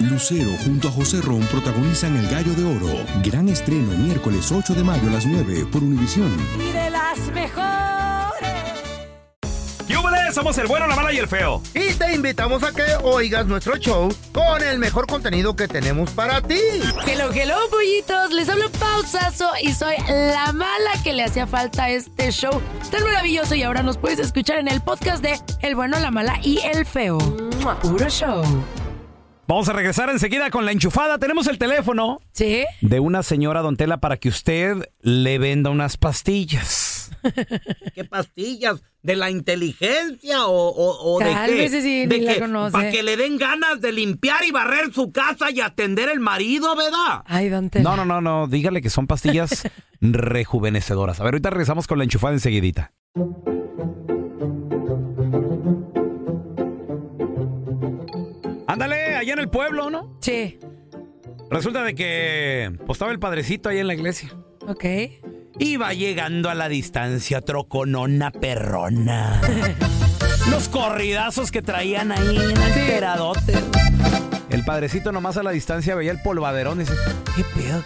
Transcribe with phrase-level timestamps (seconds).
[0.00, 3.04] Lucero junto a José Ron protagonizan El Gallo de Oro.
[3.22, 6.32] Gran estreno miércoles 8 de mayo a las 9 por Univisión.
[6.58, 7.84] Y de las mejores.
[10.34, 11.62] Somos el bueno, la mala y el feo.
[11.74, 16.42] Y te invitamos a que oigas nuestro show con el mejor contenido que tenemos para
[16.42, 16.58] ti.
[17.06, 18.32] Hello, hello, pollitos.
[18.32, 23.04] Les hablo pausazo y soy la mala que le hacía falta a este show tan
[23.04, 23.54] maravilloso.
[23.54, 26.84] Y ahora nos puedes escuchar en el podcast de El bueno, la mala y el
[26.84, 27.18] feo.
[27.80, 28.42] Puro show.
[29.46, 31.18] Vamos a regresar enseguida con la enchufada.
[31.18, 32.64] Tenemos el teléfono ¿Sí?
[32.80, 37.10] de una señora Don Tela para que usted le venda unas pastillas.
[37.94, 38.82] ¿Qué pastillas?
[39.02, 41.68] ¿De la inteligencia o, o- o de qué?
[41.68, 42.72] Sí, ¿De conoce.
[42.72, 46.74] Para que le den ganas de limpiar y barrer su casa y atender el marido,
[46.74, 47.22] ¿verdad?
[47.26, 47.84] Ay, Don Tela.
[47.84, 48.46] No, no, no, no.
[48.46, 49.68] Dígale que son pastillas
[50.00, 51.20] rejuvenecedoras.
[51.20, 52.92] A ver, ahorita regresamos con la enchufada enseguidita.
[59.24, 60.16] Allá en el pueblo, ¿no?
[60.20, 60.58] Sí.
[61.50, 64.30] Resulta de que pues, estaba el padrecito ahí en la iglesia.
[64.66, 64.84] Ok.
[65.58, 69.40] Iba llegando a la distancia troconona perrona.
[70.50, 73.54] Los corridazos que traían ahí en el peradote.
[74.50, 76.94] El padrecito nomás a la distancia veía el polvaderón y dice,
[77.36, 77.82] ¿qué pedo?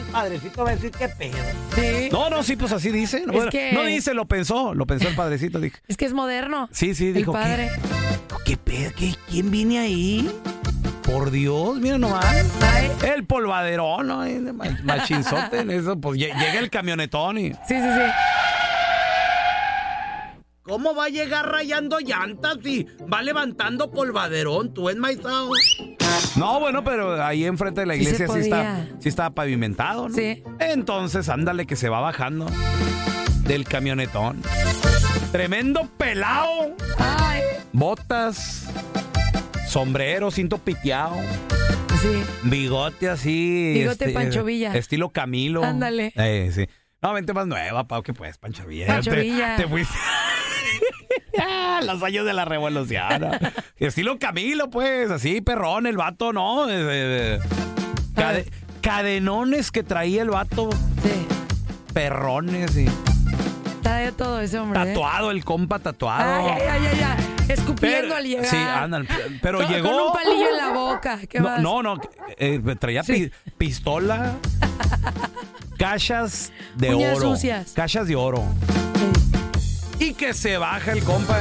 [0.00, 1.36] El padrecito va a decir qué pedo.
[1.74, 2.08] Sí.
[2.10, 3.20] No, no, sí, pues así dice.
[3.26, 5.60] No, Es bueno, que- no dice, lo pensó, lo pensó el padrecito.
[5.60, 6.68] Dijo, Es que es moderno.
[6.72, 7.70] sí, sí, El dijo, padre.
[8.48, 8.90] ¿Qué, pedo?
[8.96, 10.30] ¿Qué- ¿Quién viene ahí?
[11.02, 12.24] Por Dios, mira nomás.
[13.04, 14.24] El polvaderón, ¿no?
[14.84, 15.98] Machinzote en eso.
[16.00, 17.50] Pues lle- llega el camionetón y...
[17.52, 18.10] Sí, sí, sí.
[20.62, 24.74] ¿Cómo va a llegar rayando llantas y va levantando polvaderón?
[24.74, 25.50] ¿Tú enmaizado?
[26.36, 30.14] No, bueno, pero ahí enfrente de la iglesia sí, está, sí está pavimentado, ¿no?
[30.14, 30.42] Sí.
[30.58, 32.46] Entonces, ándale que se va bajando
[33.44, 34.42] del camionetón.
[35.32, 36.76] Tremendo pelao.
[36.98, 37.17] Ay.
[37.72, 38.66] Botas,
[39.68, 41.16] sombrero, cinto piteado,
[42.00, 42.22] Sí.
[42.44, 43.72] bigote así.
[43.74, 44.74] Bigote Pancho Villa.
[44.74, 45.62] Estilo Camilo.
[45.64, 46.12] Ándale.
[46.16, 46.66] Eh, sí.
[47.02, 48.86] No, vente más nueva, Pau, que pues, Pancho Villa.
[48.86, 49.56] Pancho te, Villa.
[49.56, 49.94] te fuiste.
[51.84, 53.28] Los años de la revolución.
[53.78, 56.68] Estilo Camilo, pues, así, perrón, el vato, ¿no?
[56.68, 57.38] Eh, eh,
[58.16, 58.50] cade-
[58.80, 60.70] cadenones que traía el vato,
[61.02, 61.26] Sí.
[61.94, 62.86] perrones y
[63.88, 64.82] Está de todo ese hombre.
[64.82, 64.84] ¿eh?
[64.86, 66.50] tatuado, el compa tatuado.
[66.50, 67.34] Ay, ay, ay, ay.
[67.48, 68.44] Escupiendo Pero- al llegar.
[68.44, 69.08] Sí, andan.
[69.40, 69.88] Pero Con- llegó.
[69.90, 71.18] Con un palillo en la boca.
[71.26, 71.62] ¿Qué no, más?
[71.62, 72.00] no, no,
[72.36, 74.34] eh, traía pi- pistola,
[75.78, 77.30] cachas de Uñas oro.
[77.30, 77.72] sucias.
[77.72, 78.44] Cachas de oro.
[79.98, 81.38] Y que se baja el compa.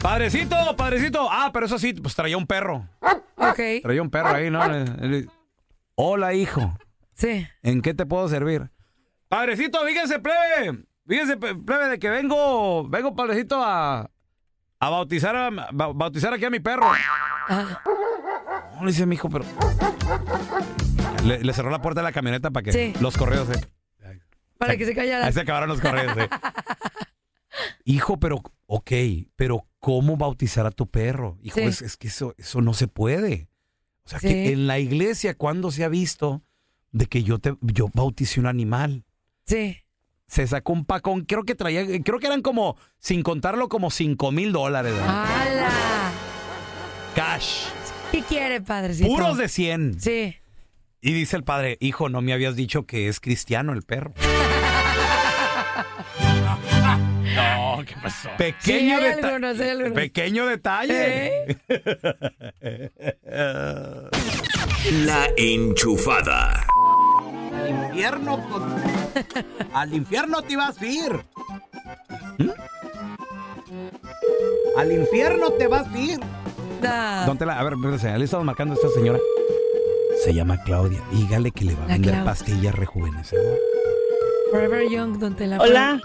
[0.00, 1.28] Padrecito, padrecito.
[1.30, 2.88] Ah, pero eso sí, pues traía un perro.
[3.36, 3.60] Ok.
[3.82, 4.60] Traía un perro ahí, ¿no?
[5.94, 6.76] Hola, hijo.
[7.14, 7.46] Sí.
[7.62, 8.71] ¿En qué te puedo servir?
[9.32, 10.84] Padrecito, fíjense, plebe.
[11.08, 14.10] Fíjense, plebe, de que vengo, vengo, padrecito, a,
[14.78, 16.84] a bautizar a, ba- bautizar aquí a mi perro.
[17.48, 17.80] Ah,
[18.76, 19.46] No, le dice mi hijo, pero.
[21.24, 22.92] Le, le cerró la puerta de la camioneta para que Sí.
[23.00, 23.48] los correos.
[23.48, 24.20] eh.
[24.58, 25.24] para que se callara.
[25.24, 26.14] Ahí se acabaron los correos.
[26.18, 26.28] eh.
[27.86, 28.90] hijo, pero, ok,
[29.34, 31.38] pero ¿cómo bautizar a tu perro?
[31.42, 31.62] Hijo, Sí.
[31.62, 33.48] es, es que eso, eso no se puede.
[34.04, 34.28] O sea, Sí.
[34.28, 36.42] que en la iglesia, ¿cuándo se ha visto
[36.90, 39.04] de que yo, te, yo bauticé un animal?
[39.46, 39.76] Sí.
[40.26, 44.32] Se sacó un pacón, creo que traía, creo que eran como, sin contarlo, como 5
[44.32, 44.94] mil dólares.
[45.06, 45.70] ¡Hala!
[47.14, 47.66] Cash.
[48.10, 49.08] ¿Qué quiere, padrecito?
[49.08, 50.00] Puros de 100.
[50.00, 50.34] Sí.
[51.02, 54.14] Y dice el padre, hijo, no me habías dicho que es cristiano el perro.
[57.34, 58.30] no, ¿qué pasó?
[58.38, 59.92] Pequeño, Sí, hay deta- algunos, hay algunos.
[59.92, 61.40] Pequeño detalle.
[61.48, 61.58] ¿Eh?
[65.04, 66.64] La enchufada.
[67.62, 71.24] Al infierno, pues, al infierno te vas a ir.
[72.38, 72.50] ¿Mm?
[74.76, 76.20] Al infierno te vas a ir.
[76.80, 77.24] Da.
[77.26, 79.18] Don Tela, a ver, le estamos marcando a esta señora.
[80.24, 81.00] Se llama Claudia.
[81.12, 82.24] Dígale que le va a La vender Clau.
[82.24, 83.58] pastillas rejuvenecedoras.
[84.50, 85.58] Forever Young, don Tela.
[85.60, 86.00] Hola,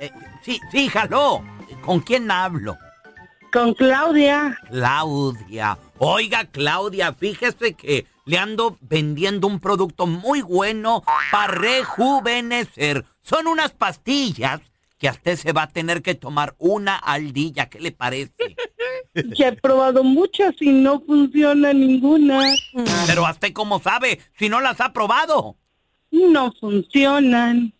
[0.00, 0.10] Eh,
[0.42, 1.42] sí, sí, jaló.
[1.84, 2.76] ¿Con quién hablo?
[3.52, 4.58] con Claudia.
[4.70, 5.76] Claudia.
[5.98, 13.04] Oiga, Claudia, fíjese que le ando vendiendo un producto muy bueno para rejuvenecer.
[13.20, 14.60] Son unas pastillas
[14.98, 17.68] que a usted se va a tener que tomar una al día.
[17.68, 18.32] ¿Qué le parece?
[19.36, 22.54] Ya he probado muchas y no funciona ninguna.
[23.06, 25.56] Pero a usted cómo sabe si no las ha probado.
[26.10, 27.74] No funcionan.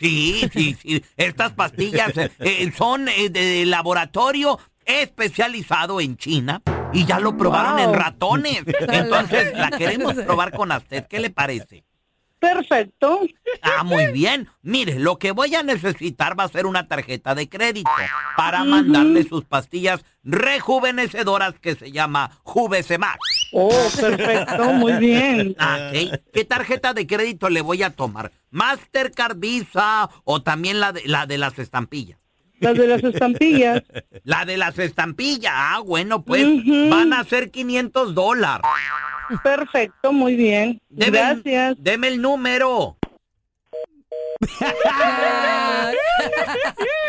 [0.00, 1.04] Sí, sí, sí.
[1.16, 6.62] Estas pastillas eh, eh, son eh, de laboratorio especializado en China
[6.92, 7.84] y ya lo probaron Wow.
[7.84, 8.62] en ratones.
[8.80, 11.06] Entonces la queremos probar con usted.
[11.08, 11.84] ¿Qué le parece?
[12.38, 13.20] Perfecto.
[13.62, 14.48] Ah, muy bien.
[14.62, 17.88] Mire, lo que voy a necesitar va a ser una tarjeta de crédito
[18.36, 23.18] para mandarle sus pastillas rejuvenecedoras que se llama Juvesemax.
[23.52, 25.54] Oh, perfecto, muy bien.
[25.60, 25.92] Ah.
[26.32, 28.32] ¿Qué tarjeta de crédito le voy a tomar?
[28.50, 32.18] ¿Mastercard, Visa o también la de, la de las estampillas?
[32.62, 33.82] Las de las estampillas.
[34.24, 35.52] La de las estampillas.
[35.54, 36.46] Ah, bueno, pues
[36.90, 38.62] van a ser 500 dólares.
[39.42, 40.80] Perfecto, muy bien.
[40.88, 41.76] Deme el- Gracias.
[41.78, 42.96] Deme el número.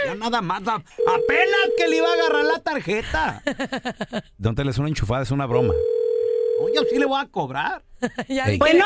[0.05, 0.61] Ya nada más.
[0.67, 3.41] a- Apenas que le iba a agarrar la tarjeta.
[4.37, 5.73] Don Tela, es una enchufada, es una broma.
[6.61, 7.83] Oye, sí le voy a cobrar.
[8.27, 8.85] Ya Bueno,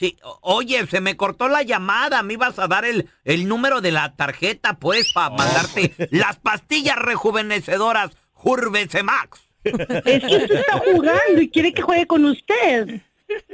[0.00, 2.22] Sí, oye, se me cortó la llamada.
[2.22, 6.96] Me ibas a dar el, el número de la tarjeta, pues, para mandarte las pastillas
[6.96, 9.40] rejuvenecedoras Jurvesemax.
[9.62, 9.72] es
[10.24, 13.02] que usted está jugando y quiere que juegue con usted.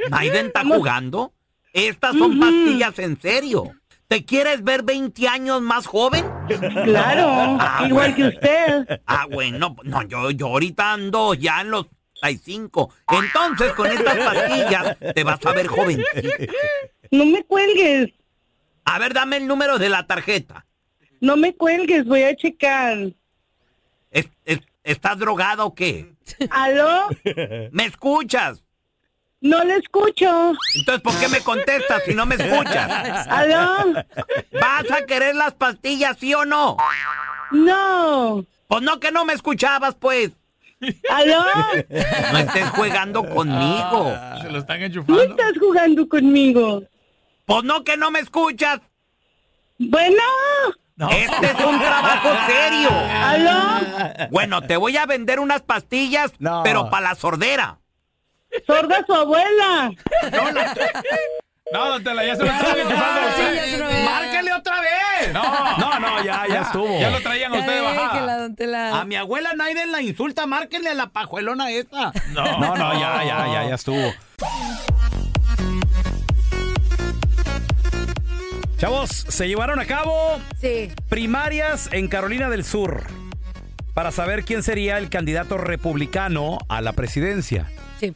[0.09, 1.33] ¿Naiden está jugando?
[1.73, 3.73] Estas son pastillas en serio.
[4.09, 6.25] ¿Te quieres ver 20 años más joven?
[6.85, 9.01] Claro, Ah, igual que usted.
[9.05, 11.87] Ah, bueno, no, yo, yo ahorita ando ya en los
[12.21, 12.93] 35.
[13.13, 16.53] Entonces, con estas pastillas te vas a ver jovencito.
[17.11, 18.11] No me cuelgues,
[18.85, 20.67] A ver, dame el número de la tarjeta.
[21.21, 22.99] no me cuelgues, voy a checar.
[24.11, 26.15] ¿Es- es- ¿Estás drogado o qué?
[26.51, 27.09] ¿Aló?
[27.73, 28.63] ¿Me escuchas?
[29.41, 30.53] No le escucho.
[30.77, 33.27] Entonces, ¿por qué me contestas si no me escuchas?
[33.29, 33.93] ¿Aló?
[34.53, 36.77] ¿Vas a querer las pastillas, sí o no?
[37.51, 38.45] No.
[38.69, 40.31] Pues no que no me escuchabas, pues.
[41.11, 41.45] ¿Aló?
[42.33, 44.13] No estés jugando conmigo.
[44.43, 45.23] Se lo están Tú enchufando.
[45.23, 46.83] estás jugando conmigo.
[47.47, 48.81] Pues no que no me escuchas.
[49.79, 50.23] Bueno,
[51.11, 52.89] Este es un trabajo serio.
[52.91, 54.29] ¿aló?
[54.31, 56.63] Bueno, te voy a vender unas pastillas, No.
[56.65, 57.79] pero para la sordera.
[58.67, 59.91] Sorda su abuela.
[60.33, 60.63] No,
[61.73, 63.55] don Tela, ya se lo están enchufando a sí, usted.
[63.57, 64.05] ya se lo veo.
[64.05, 65.33] ¡Márquele otra vez!
[65.33, 67.01] No, No, no, ya, ya estuvo.
[67.01, 68.39] Ya lo traían a Ya usted de déjela, bajada.
[68.39, 69.01] don Tela.
[69.01, 72.13] A mi abuela Naiden la insulta, márquenle a la pajuelona esa.
[72.33, 74.13] No, No, no, ya, ya, ya, ya estuvo.
[78.79, 80.93] Chavos, se llevaron a cabo Sí.
[81.09, 83.05] primarias en Carolina del Sur
[83.95, 87.67] para saber quién sería el candidato republicano a la presidencia.
[87.99, 88.13] Sí.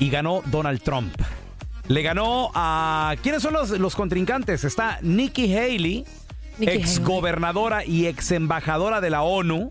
[0.00, 1.14] Y ganó Donald Trump.
[1.88, 3.14] Le ganó a...
[3.22, 4.64] ¿Quiénes son los, los contrincantes?
[4.64, 6.04] Está Nikki Haley,
[6.58, 7.04] Nikki ex Haley.
[7.04, 9.70] gobernadora y ex embajadora de la ONU.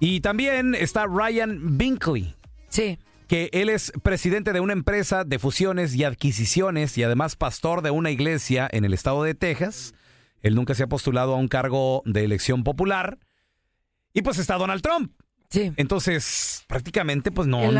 [0.00, 2.34] Y también está Ryan Binkley,
[2.68, 2.98] Sí.
[3.28, 7.90] que él es presidente de una empresa de fusiones y adquisiciones y además pastor de
[7.90, 9.94] una iglesia en el estado de Texas.
[10.42, 13.18] Él nunca se ha postulado a un cargo de elección popular.
[14.12, 15.12] Y pues está Donald Trump.
[15.50, 15.72] Sí.
[15.76, 17.78] Entonces, prácticamente, pues no, Él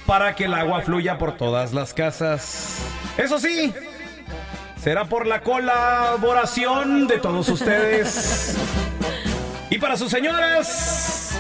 [0.07, 2.79] para que el agua fluya por todas las casas.
[3.19, 3.73] Eso sí,
[4.83, 8.57] será por la colaboración de todos ustedes.
[9.71, 11.33] Y para sus señoras,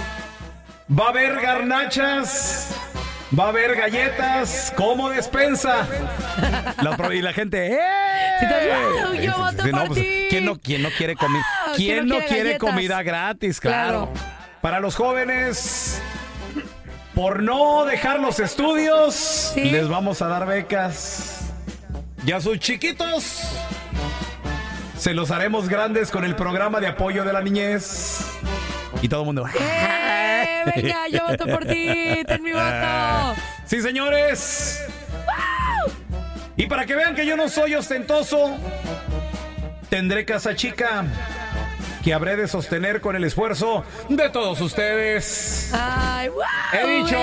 [0.90, 2.73] va a haber garnachas.
[3.38, 5.86] Va a haber galletas como despensa.
[6.82, 7.78] La y la gente, ¡eh!
[9.22, 10.04] Yo voto pues.
[10.28, 11.44] ¿quién, no, ¿Quién no quiere comida?
[11.66, 13.60] Wow, ¿Quién no quiere comida gratis?
[13.60, 14.10] Claro.
[14.12, 14.34] Claro.
[14.60, 16.00] Para los jóvenes,
[17.14, 19.64] por no dejar los estudios, Sí.
[19.64, 21.52] les vamos a dar becas.
[22.26, 23.42] Y a sus chiquitos,
[24.96, 28.20] se los haremos grandes con el programa de apoyo de la niñez.
[29.02, 29.46] Y todo el mundo.
[29.48, 29.83] ¡Eh!
[30.74, 32.22] Venga, yo voto por ti.
[32.26, 33.34] Ten mi voto.
[33.66, 34.84] Sí, señores.
[36.56, 38.56] Y para que vean que yo no soy ostentoso,
[39.88, 41.04] tendré casa chica.
[42.04, 45.70] que habré de sostener con el esfuerzo de todos ustedes.
[45.72, 46.44] Ay, wow.
[46.72, 47.16] He dicho.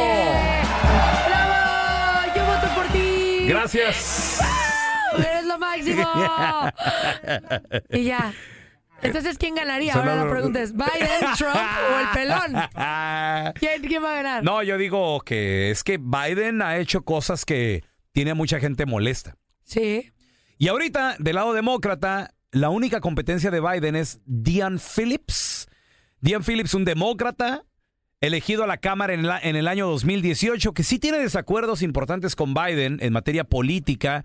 [1.27, 2.33] ¡Bravo!
[2.35, 3.45] Yo voto por ti.
[3.47, 4.39] Gracias.
[4.39, 5.21] ¡Wow!
[5.23, 6.11] Eres lo máximo.
[7.91, 8.33] y ya.
[9.03, 9.93] Entonces, ¿quién ganaría?
[9.93, 12.61] Ahora la pregunta es, ¿Biden, Trump o el pelón?
[13.59, 14.43] ¿Quién, quién va a ganar?
[14.43, 18.85] No, yo digo que es que Biden ha hecho cosas que tiene a mucha gente
[18.85, 19.37] molesta.
[19.63, 20.11] Sí.
[20.57, 25.67] Y ahorita, del lado demócrata, la única competencia de Biden es Dian Phillips.
[26.19, 27.63] Dian Phillips, un demócrata,
[28.19, 32.35] elegido a la Cámara en, la- en el año 2018, que sí tiene desacuerdos importantes
[32.35, 34.23] con Biden en materia política,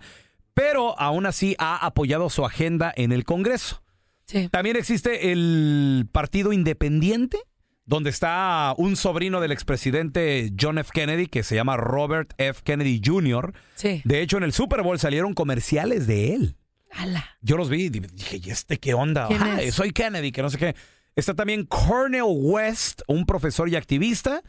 [0.53, 3.81] pero aún así ha apoyado su agenda en el Congreso.
[4.27, 4.49] Sí.
[4.49, 7.39] También existe el Partido Independiente,
[7.85, 10.91] donde está un sobrino del expresidente John F.
[10.93, 12.61] Kennedy, que se llama Robert F.
[12.63, 13.53] Kennedy Jr.
[13.75, 14.01] Sí.
[14.03, 16.57] De hecho, en el Super Bowl salieron comerciales de él.
[16.91, 17.25] Ala.
[17.41, 19.27] Yo los vi y dije, ¿y este qué onda?
[19.27, 19.75] ¿Quién Ah, es?
[19.75, 20.75] soy Kennedy, que no sé qué.
[21.15, 24.41] Está también Cornel West, un profesor y activista.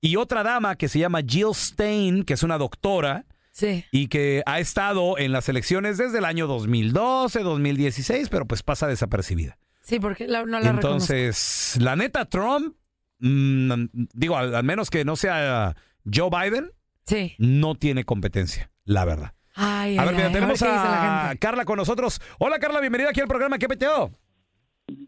[0.00, 3.84] Y otra dama que se llama Jill Stein, que es una doctora Sí.
[3.92, 8.86] y que ha estado en las elecciones desde el año 2012, 2016, pero pues pasa
[8.86, 9.58] desapercibida.
[9.82, 12.74] Sí, porque la- no la Entonces, la neta, Trump,
[13.18, 13.72] mm,
[14.14, 15.76] digo, al, al menos que no sea
[16.12, 16.70] Joe Biden,
[17.04, 17.34] Sí.
[17.38, 19.34] no tiene competencia, la verdad.
[19.54, 21.34] Ay, A ay, ver, mira, ay, tenemos a.
[21.38, 22.22] Carla con nosotros.
[22.38, 23.58] Hola, Carla, bienvenida aquí al programa.
[23.58, 24.10] ¿Qué peteo?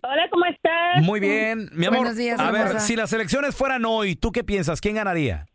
[0.02, 1.02] Hola, ¿cómo estás?
[1.02, 2.00] Muy bien, mi amor.
[2.00, 4.80] Buenos días, a ver, si las elecciones fueran hoy, ¿tú qué piensas?
[4.82, 5.46] ¿Quién ganaría?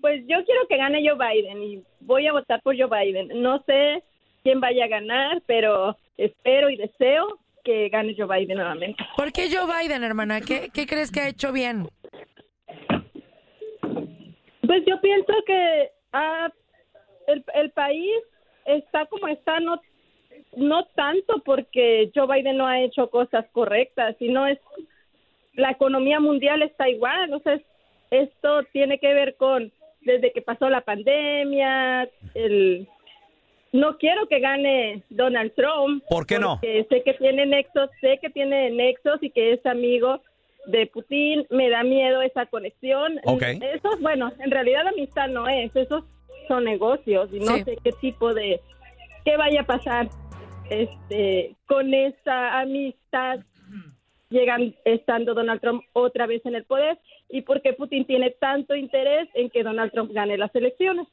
[0.00, 3.42] Pues yo quiero que gane Joe Biden y voy a votar por Joe Biden.
[3.42, 4.02] No sé
[4.42, 9.04] quién vaya a ganar, pero espero y deseo que gane Joe Biden nuevamente.
[9.16, 10.40] ¿Por qué Joe Biden, hermana?
[10.40, 11.88] ¿Qué, qué crees que ha hecho bien?
[14.66, 16.48] Pues yo pienso que ah,
[17.26, 18.22] el, el país
[18.64, 19.80] está como está, no,
[20.56, 24.58] no tanto porque Joe Biden no ha hecho cosas correctas, sino es
[25.54, 27.24] la economía mundial está igual.
[27.24, 27.62] Entonces,
[28.10, 32.88] esto tiene que ver con desde que pasó la pandemia, el
[33.72, 36.02] no quiero que gane Donald Trump.
[36.08, 36.58] ¿Por qué no?
[36.60, 40.20] sé que tiene nexos, sé que tiene nexos y que es amigo
[40.66, 41.46] de Putin.
[41.50, 43.20] Me da miedo esa conexión.
[43.24, 43.42] Ok.
[43.42, 46.04] Eso, bueno, en realidad amistad no es, esos
[46.48, 47.62] son negocios y no Sí.
[47.64, 48.60] sé qué tipo de,
[49.24, 50.08] qué vaya a pasar
[50.68, 53.40] este con esa amistad
[54.30, 58.74] llegan estando Donald Trump otra vez en el poder y por qué Putin tiene tanto
[58.74, 61.06] interés en que Donald Trump gane las elecciones.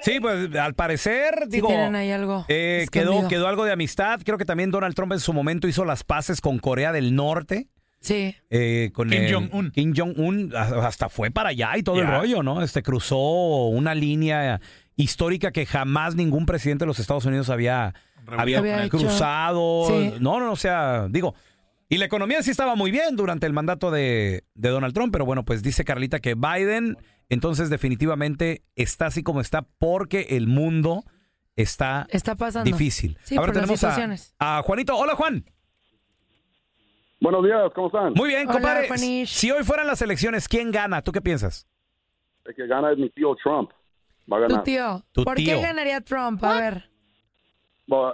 [0.00, 4.20] Sí, pues al parecer, Sí digo, ahí algo eh, quedó, quedó algo de amistad.
[4.24, 7.68] Creo que también Donald Trump en su momento hizo las paces con Corea del Norte.
[8.00, 8.34] Sí.
[8.50, 9.70] eh, con Kim Jong-un.
[9.70, 12.60] Kim Jong-un hasta fue para allá y todo el rollo, ¿no?
[12.62, 14.60] Este cruzó una línea
[14.96, 17.94] histórica que jamás ningún presidente de los Estados Unidos había,
[18.26, 18.98] había, Había hecho.
[18.98, 19.84] cruzado.
[19.88, 20.14] Sí.
[20.20, 21.34] No, no, o sea, digo.
[21.92, 25.26] Y la economía sí estaba muy bien durante el mandato de, de Donald Trump, pero
[25.26, 26.96] bueno, pues dice Carlita que Biden
[27.28, 31.04] entonces definitivamente está así como está porque el mundo
[31.54, 32.64] está Está pasando.
[32.70, 33.18] difícil.
[33.24, 34.34] Sí, Ahora por tenemos a, situaciones.
[34.38, 34.96] a Juanito.
[34.96, 35.44] Hola, Juan.
[37.20, 38.14] Buenos días, ¿cómo están?
[38.14, 38.88] Muy bien, Hola, compadre.
[38.88, 39.28] Juanish.
[39.28, 41.02] Si hoy fueran las elecciones, ¿quién gana?
[41.02, 41.66] ¿Tú qué piensas?
[42.46, 43.70] El que gana es mi tío Trump.
[44.32, 44.64] Va a Tu ganar.
[44.64, 45.04] tío.
[45.12, 45.56] Tu ¿Por tío.
[45.56, 46.42] qué ganaría Trump?
[46.42, 46.90] A ver.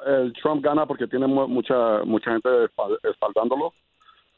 [0.06, 3.74] El Trump gana porque tiene mu- mucha mucha gente espal- espaldándolo.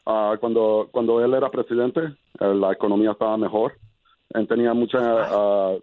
[0.07, 2.01] Ah, cuando cuando él era presidente,
[2.41, 3.75] eh, la economía estaba mejor.
[4.35, 4.99] Él tenía mucha...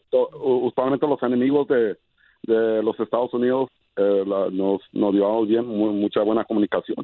[0.09, 1.97] to- u- usualmente los enemigos de,
[2.43, 6.97] de los Estados Unidos eh, la- nos, nos llevamos bien, mu- mucha buena comunicación.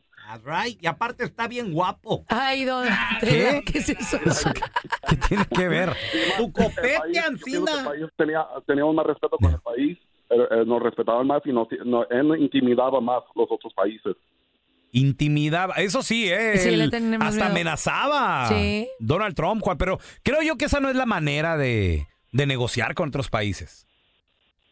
[0.46, 0.82] Right.
[0.82, 2.24] Y aparte está bien guapo.
[2.30, 2.86] Ay, don.
[3.20, 3.62] ¿Qué?
[3.66, 4.20] ¿Qué es eso?
[5.10, 5.90] ¿Qué tiene que ver?
[6.38, 7.72] Tu copete, Ancina.
[8.16, 9.98] tenía, teníamos más respeto con el país,
[10.66, 11.68] nos respetaban más y nos,
[12.10, 14.16] él intimidaba más los otros países.
[14.92, 15.74] Intimidaba.
[15.76, 16.58] Eso sí, ¿eh?
[16.58, 17.46] Sí, Él hasta miedo.
[17.46, 18.48] amenazaba.
[18.48, 18.88] Sí.
[19.00, 19.78] Donald Trump, Juan.
[19.78, 23.88] Pero creo yo que esa no es la manera de, de negociar con otros países.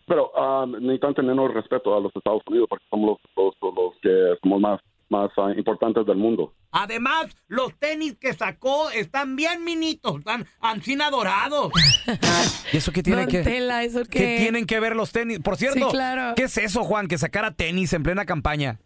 [0.06, 4.36] Pero ah, necesitan tenernos respeto a los Estados Unidos porque somos los, los, los que
[4.44, 4.80] somos más,
[5.12, 6.54] más ah, importantes del mundo.
[6.72, 11.72] Además, los tenis que sacó están bien minitos, están Ancina dorados.
[12.74, 14.38] ¿Y eso qué tiene Don que Tela, ¿eso ¿Qué qué?
[14.40, 15.40] tienen que ver los tenis?
[15.40, 16.34] Por cierto, Sí, claro.
[16.36, 17.08] ¿qué es eso, Juan?
[17.08, 18.80] Que sacara tenis en plena campaña.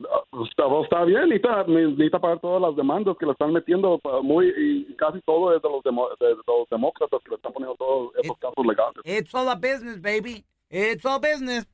[0.00, 4.46] Ah, Está, está bien, necesita, necesita pagar todas las demandas que le están metiendo, muy
[4.56, 8.12] y casi todo es de los, demo- de los demócratas que le están poniendo todos
[8.22, 8.94] esos casos legales.
[9.04, 10.44] It's all a business, baby.
[10.70, 11.66] It's all business.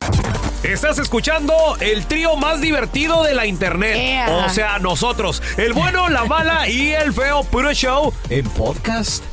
[0.62, 4.28] Estás escuchando el trío más divertido de la internet.
[4.28, 9.24] O sea, nosotros, el bueno, la mala y el feo puro show en podcast.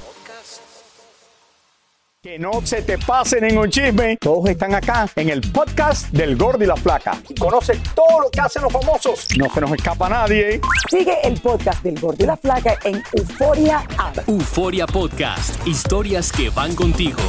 [2.24, 4.18] Que no se te pase ningún chisme.
[4.18, 7.16] Todos están acá en el podcast del Gordi y la Flaca.
[7.30, 9.28] Y conoce todo lo que hacen los famosos.
[9.38, 10.60] No se nos escapa nadie.
[10.90, 14.18] Sigue el podcast del Gordo y la Flaca en Euforia App.
[14.28, 17.22] Euforia Podcast, historias que van contigo.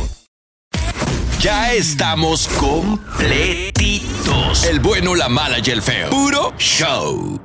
[1.39, 4.65] Ya estamos completitos.
[4.65, 6.09] El bueno, la mala y el feo.
[6.09, 7.39] Puro show.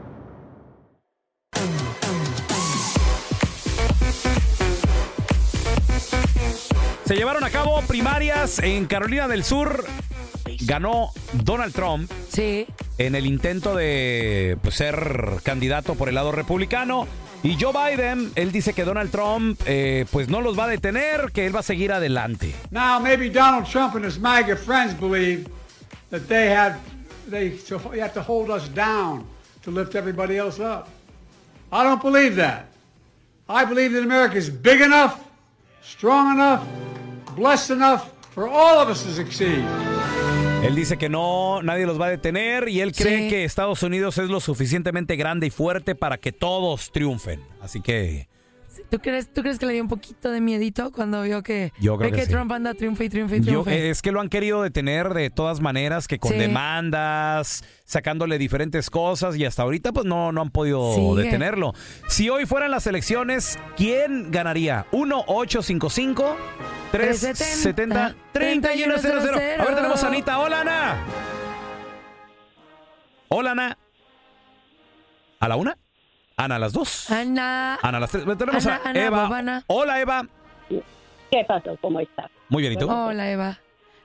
[7.05, 9.85] Se llevaron a cabo primarias en Carolina del Sur.
[10.61, 12.09] Ganó Donald Trump.
[12.29, 12.65] Sí.
[12.97, 17.07] En el intento de pues, ser candidato por el lado republicano.
[17.43, 21.33] Y Joe Biden, él dice que Donald Trump eh, pues no los va a detener,
[21.33, 22.55] que él va a seguir adelante.
[22.71, 25.49] Now, maybe Donald Trump and his MAGA friends believe
[26.09, 26.77] that they have
[27.29, 27.59] they,
[27.99, 29.25] have to hold us down
[29.63, 30.87] to lift everybody else up.
[31.69, 32.67] I don't believe that.
[33.49, 35.19] I believe that America is big enough,
[35.83, 36.61] strong enough,
[37.35, 39.63] blessed enough for all of us to succeed.
[40.63, 43.29] Él dice que no, nadie los va a detener y él cree Sí.
[43.29, 47.41] que Estados Unidos es lo suficientemente grande y fuerte para que todos triunfen.
[47.61, 48.29] Así que
[48.89, 51.97] ¿Tú crees, ¿Tú crees que le dio un poquito de miedito cuando vio que, Yo
[51.97, 52.31] creo ve que que, sí.
[52.31, 53.73] Trump anda triunfa y triunfa y yo, triunfa?
[53.73, 56.37] es que lo han querido detener de todas maneras, que con Sí.
[56.39, 61.23] demandas, sacándole diferentes cosas y hasta ahorita pues no, no han podido Sigue.
[61.23, 61.73] detenerlo.
[62.07, 64.85] Si hoy fueran las elecciones, ¿quién ganaría?
[64.91, 66.35] 1-855.
[66.91, 68.91] 370 3100
[69.59, 70.39] A ver, tenemos a Anita.
[70.39, 70.97] Hola, Ana.
[73.29, 73.77] Hola, Ana.
[75.39, 75.77] ¿A la una?
[76.37, 77.09] Ana, a las dos.
[77.11, 77.77] Ana.
[77.81, 78.23] Ana, a las tres.
[78.37, 79.23] Tenemos Ana, a Ana, Eva.
[79.25, 79.63] Bobana.
[79.67, 80.27] Hola, Eva.
[80.69, 81.77] ¿Qué pasó?
[81.81, 82.29] ¿Cómo estás?
[82.49, 82.89] Muy bien, ¿y tú?
[82.89, 83.59] Hola, Eva.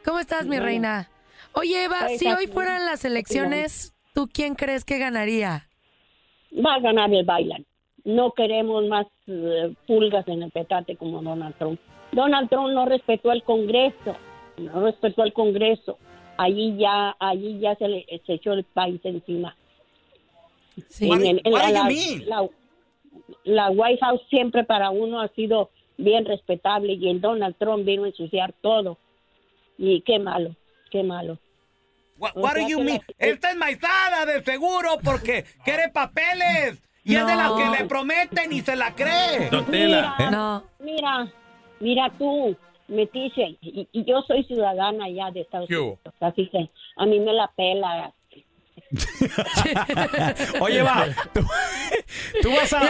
[0.05, 0.63] ¿Cómo estás, mi Bien.
[0.63, 1.11] reina?
[1.53, 5.67] Oye, Eva, si hoy fueran las elecciones, ¿tú quién crees que ganaría?
[6.55, 7.67] Va a ganar el bailan.
[8.05, 11.81] No queremos más eh, pulgas en el petate como Donald Trump.
[12.13, 14.17] Donald Trump no respetó el Congreso,
[14.57, 15.99] no respetó el Congreso.
[16.39, 19.55] Allí ya, allí ya se le se echó el país encima.
[20.89, 21.11] Sí.
[21.11, 21.71] En el- en la,
[22.27, 22.49] la-
[23.45, 28.05] la White House siempre para uno ha sido bien respetable y el Donald Trump vino
[28.05, 28.99] a ensuciar todo.
[29.77, 30.55] Y qué malo,
[30.91, 31.39] qué malo.
[32.19, 33.01] What, what do you que mean?
[33.19, 36.83] la- Esta es maizada de seguro porque quiere papeles.
[37.05, 37.57] Y es de las No.
[37.57, 39.49] que le prometen y se la cree.
[39.69, 40.31] Mira, ¿Eh?
[40.31, 40.63] No.
[40.81, 41.33] mira,
[41.81, 42.55] mira tú,
[42.89, 45.69] Metiche, y, y yo soy ciudadana ya de Estados.
[45.71, 48.13] Unidos, así que a mí me la pela.
[50.61, 51.41] Oye, va, tú,
[52.43, 52.81] tú vas a,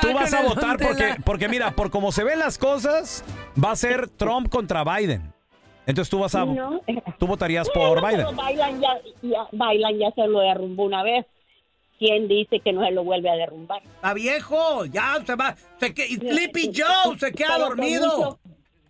[0.00, 3.24] tú vas a votar porque, porque, mira, por como se ven las cosas,
[3.62, 5.32] va a ser Trump contra Biden.
[5.86, 6.80] Entonces tú vas a, ¿no?
[7.18, 8.34] tú votarías por Biden.
[8.34, 11.26] Bailan ya, ya, Bailan ya se lo derrumbó una vez.
[11.98, 13.80] ¿Quién dice que no se lo vuelve a derrumbar?
[13.84, 15.54] Está viejo, ya se va.
[15.78, 18.16] Se que, y Sleepy Joe se queda Pero dormido.
[18.16, 18.38] mucho-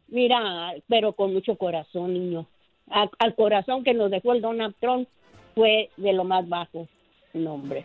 [0.09, 2.47] mira, pero con mucho corazón, niño.
[2.91, 5.07] A- al corazón que nos dejó el Donald Trump
[5.55, 6.89] fue de lo más bajo.
[7.33, 7.85] No, hombre.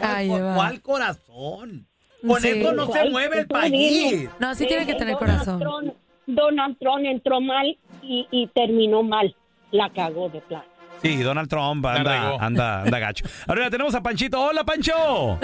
[0.00, 1.86] Ay, ¿Cuál, cuál corazón?
[2.26, 2.48] Con Sí.
[2.48, 3.72] eso no se mueve el país.
[3.72, 4.30] dime.
[4.38, 5.60] No, sí tiene que tener Donald corazón.
[5.60, 5.94] Trump-
[6.26, 9.34] Donald Trump entró mal y, y terminó mal.
[9.72, 10.62] La cagó de plan.
[11.02, 13.24] Sí, Donald Trump anda, anda, anda gacho.
[13.48, 14.38] Ahora tenemos a Panchito.
[14.40, 15.38] Hola, Pancho.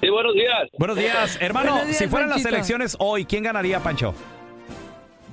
[0.00, 0.68] Sí, buenos días.
[0.78, 1.70] Buenos días, hermano.
[1.70, 2.54] Buenos días, si fueran las Panchito.
[2.54, 4.14] elecciones hoy, ¿quién ganaría, Pancho?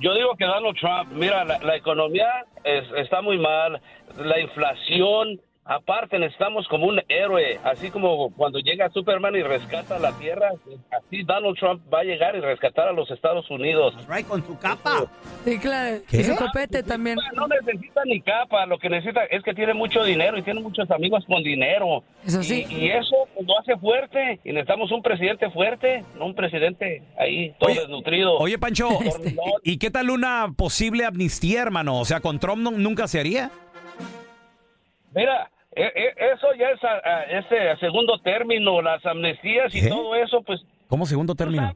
[0.04, 3.80] Yo digo que Donald Trump, mira, la, la economía es- está muy mal,
[4.18, 10.12] la inflación, aparte necesitamos como un héroe, así como cuando llega Superman y rescata la
[10.18, 10.50] tierra,
[10.90, 13.94] así Donald Trump va a llegar y rescatar a los Estados Unidos.
[14.08, 15.06] Right, con su capa.
[15.44, 15.98] Sí, claro.
[16.08, 16.18] ¿Qué?
[16.18, 17.16] Y su copete también.
[17.34, 20.90] No necesita ni capa, lo que necesita es que tiene mucho dinero y tiene muchos
[20.90, 22.04] amigos con dinero.
[22.26, 22.66] Eso sí.
[22.68, 24.40] Y, y eso lo hace fuerte.
[24.44, 28.36] Y necesitamos un presidente fuerte, no un presidente ahí todo Oye, desnutrido.
[28.38, 29.34] Oye, Pancho, Este.
[29.62, 31.98] ¿y qué tal una posible amnistía, hermano?
[32.00, 33.50] O sea, ¿con Trump no- nunca se haría?
[35.14, 40.60] Mira, eso ya es a- a- ese segundo término, las amnistías y todo eso, pues
[40.88, 41.74] ¿Cómo segundo término?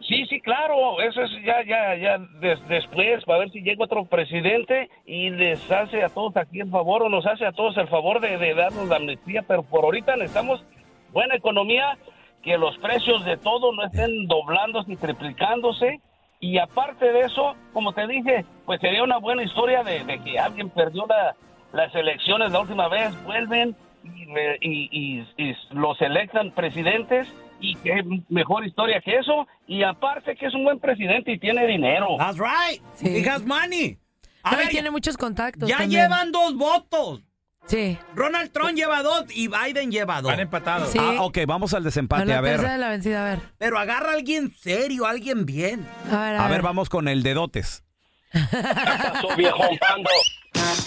[0.00, 4.04] sí, sí, claro, eso es ya, ya, ya des- después, para ver si llega otro
[4.06, 7.88] presidente y les hace a todos aquí el favor o nos hace a todos el
[7.88, 10.64] favor de, de darnos la amnistía, pero por ahorita necesitamos
[11.12, 11.98] buena economía,
[12.42, 16.00] que los precios de todo no estén doblándose y triplicándose.
[16.42, 20.38] Y aparte de eso, como te dije, pues sería una buena historia de, de que
[20.38, 21.36] alguien perdió la-
[21.72, 27.28] las elecciones la última vez, vuelven y, y- y- y los electan presidentes.
[27.62, 29.46] Y qué mejor historia que eso.
[29.66, 32.16] Y aparte que es un buen presidente y tiene dinero.
[32.18, 32.82] That's right.
[32.94, 33.08] Sí.
[33.22, 33.98] He has money.
[34.42, 35.68] A No, y ver, tiene muchos contactos.
[35.68, 36.02] ya también.
[36.04, 37.22] llevan dos votos.
[37.66, 37.98] Sí.
[38.14, 40.30] Ronald Trump lleva dos y Biden lleva dos.
[40.32, 40.88] Van empatados.
[40.88, 40.98] Sí.
[40.98, 42.32] Ah, ok, vamos al desempate.
[42.32, 43.40] A ver, de la vencida, a ver.
[43.58, 45.86] Pero agarra a alguien serio, a alguien bien.
[46.10, 47.84] A ver, a, a ver, vamos con el de dotes.
[48.32, 50.08] pasó, viejón pando?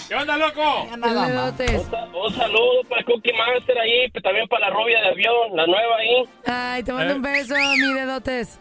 [0.08, 0.86] ¿Qué onda, loco?
[0.92, 1.76] El.
[1.78, 5.56] Un, sa- un saludo para Cookie Master ahí, pero también para la rubia de avión,
[5.56, 6.24] la nueva ahí.
[6.46, 7.16] Ay, te mando Eh.
[7.16, 8.58] un beso, mi dedotes.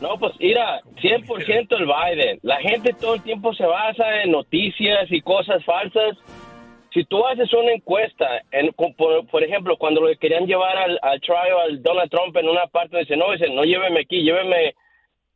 [0.00, 2.38] No, pues mira, 100% el Biden.
[2.42, 6.16] La gente todo el tiempo se basa en noticias y cosas falsas.
[6.92, 11.20] Si tú haces una encuesta, en, por, por ejemplo, cuando lo querían llevar al, al
[11.20, 14.74] trial al Donald Trump en una parte, dice, no, dice, no lléveme aquí, lléveme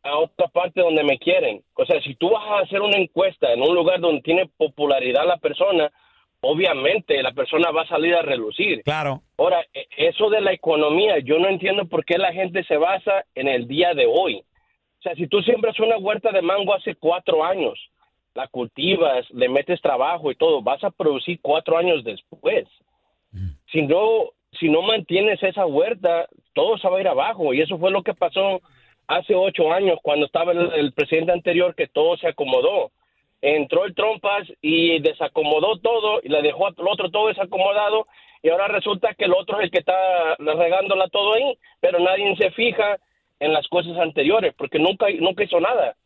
[0.03, 1.63] a otra parte donde me quieren.
[1.75, 5.27] O sea, si tú vas a hacer una encuesta en un lugar donde tiene popularidad
[5.27, 5.91] la persona,
[6.41, 8.83] obviamente la persona va a salir a relucir.
[8.83, 9.23] Claro.
[9.37, 13.25] Ahora, e- eso de la economía, yo no entiendo por qué la gente se basa
[13.35, 14.43] en el día de hoy.
[14.99, 17.79] O sea, si tú siembras una huerta de mango hace cuatro años,
[18.35, 22.67] la cultivas, le metes trabajo y todo, vas a producir cuatro años después.
[23.71, 27.53] Si no, si no mantienes esa huerta, todo se va a ir abajo.
[27.53, 28.61] Y eso fue lo que pasó
[29.09, 32.93] hace ocho años cuando estaba el, el presidente anterior, que todo se acomodó.
[33.41, 38.07] Entró el Trompas y desacomodó todo y le dejó al otro todo desacomodado
[38.43, 39.95] y ahora resulta que el otro es el que está
[40.39, 42.99] regándola todo ahí, pero nadie se fija
[43.41, 45.97] en las cosas anteriores porque nunca, nunca hizo nada.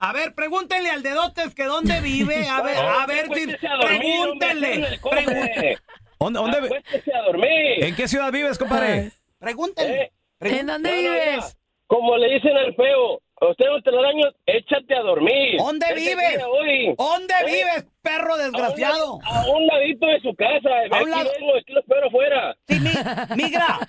[0.00, 2.46] A ver, pregúntenle al dedotes que dónde vive.
[2.48, 4.98] A ver, a ver Pregúntenle.
[5.00, 5.84] Pregun-
[6.20, 7.84] ¿Dónde, dónde- Acuéstese a dormir.
[7.84, 9.10] ¿En qué ciudad vives, compadre?
[9.38, 10.02] Pregúntenle.
[10.02, 11.57] Eh, ¿En dónde no, no, vives?
[11.88, 15.56] Como le dicen al feo, a usted no te lo daño, échate a dormir.
[15.58, 16.44] ¿Dónde Ese vives?
[16.46, 16.94] hoy.
[16.98, 19.18] ¿Dónde Eh, vives, perro desgraciado?
[19.24, 20.68] A un, a un ladito de su casa.
[20.68, 21.30] A un aquí lado.
[21.38, 22.56] vengo, aquí lo espero afuera.
[22.68, 23.78] Sí, mi- migra.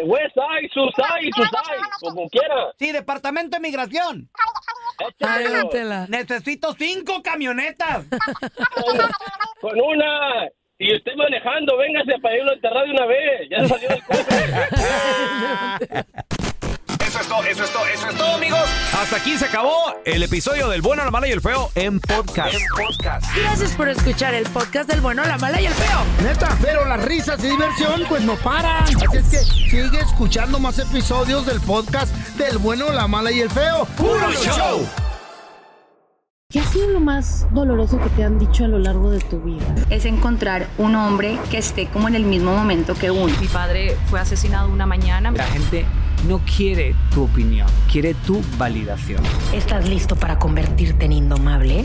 [0.00, 2.72] Eh, West Side, Susai, Susai, como quiera.
[2.78, 4.28] Sí, departamento de migración.
[5.70, 6.06] Tela.
[6.08, 8.06] Necesito cinco camionetas.
[9.60, 10.48] Con una.
[10.78, 13.48] Y usted manejando, véngase para irlo a enterrar de una vez.
[13.50, 14.36] Ya salió del cofre.
[17.42, 18.60] Eso es todo, eso es todo, eso es todo, amigos.
[18.96, 22.54] Hasta aquí se acabó el episodio del bueno, la mala y el feo en podcast.
[23.36, 25.98] Gracias por escuchar el podcast del bueno, la mala y el feo.
[26.22, 28.84] Neta, pero las risas y diversión pues no paran.
[28.84, 33.50] Así es que sigue escuchando más episodios del podcast del bueno, la mala y el
[33.50, 33.84] feo.
[33.96, 34.86] ¡Puro show!
[36.50, 39.40] ¿Qué ha sido lo más doloroso que te han dicho a lo largo de tu
[39.40, 39.64] vida?
[39.90, 43.34] es encontrar un hombre que esté como en el mismo momento que uno.
[43.40, 45.32] Mi padre fue asesinado una mañana.
[45.32, 45.84] La gente
[46.28, 49.22] no quiere tu opinión, quiere tu validación.
[49.52, 51.84] ¿Estás listo para convertirte en indomable?